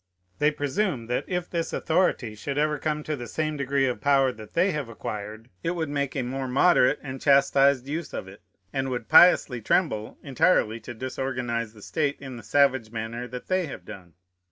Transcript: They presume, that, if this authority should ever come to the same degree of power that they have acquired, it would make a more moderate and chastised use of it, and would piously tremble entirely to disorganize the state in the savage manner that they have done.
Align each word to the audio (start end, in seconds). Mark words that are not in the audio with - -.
They 0.39 0.49
presume, 0.49 1.05
that, 1.09 1.25
if 1.27 1.47
this 1.47 1.71
authority 1.71 2.33
should 2.33 2.57
ever 2.57 2.79
come 2.79 3.03
to 3.03 3.15
the 3.15 3.27
same 3.27 3.55
degree 3.55 3.85
of 3.85 4.01
power 4.01 4.31
that 4.31 4.53
they 4.55 4.71
have 4.71 4.89
acquired, 4.89 5.51
it 5.61 5.75
would 5.75 5.89
make 5.89 6.15
a 6.15 6.23
more 6.23 6.47
moderate 6.47 6.97
and 7.03 7.21
chastised 7.21 7.87
use 7.87 8.11
of 8.11 8.27
it, 8.27 8.41
and 8.73 8.89
would 8.89 9.07
piously 9.09 9.61
tremble 9.61 10.17
entirely 10.23 10.79
to 10.79 10.95
disorganize 10.95 11.73
the 11.73 11.83
state 11.83 12.17
in 12.19 12.35
the 12.35 12.41
savage 12.41 12.89
manner 12.91 13.27
that 13.27 13.45
they 13.45 13.67
have 13.67 13.85
done. 13.85 14.15